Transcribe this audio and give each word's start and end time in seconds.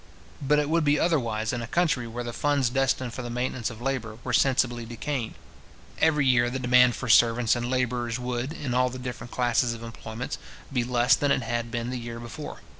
But 0.41 0.57
it 0.57 0.67
would 0.67 0.83
be 0.83 0.99
otherwise 0.99 1.53
in 1.53 1.61
a 1.61 1.67
country 1.67 2.07
where 2.07 2.23
the 2.23 2.33
funds 2.33 2.71
destined 2.71 3.13
for 3.13 3.21
the 3.21 3.29
maintenance 3.29 3.69
of 3.69 3.83
labour 3.83 4.17
were 4.23 4.33
sensibly 4.33 4.83
decaying. 4.83 5.35
Every 5.99 6.25
year 6.25 6.49
the 6.49 6.57
demand 6.57 6.95
for 6.95 7.07
servants 7.07 7.55
and 7.55 7.69
labourers 7.69 8.17
would, 8.19 8.51
in 8.51 8.73
all 8.73 8.89
the 8.89 8.97
different 8.97 9.29
classes 9.29 9.75
of 9.75 9.83
employments, 9.83 10.39
be 10.73 10.83
less 10.83 11.15
than 11.15 11.29
it 11.29 11.43
had 11.43 11.69
been 11.69 11.91
the 11.91 11.99
year 11.99 12.19
before. 12.19 12.61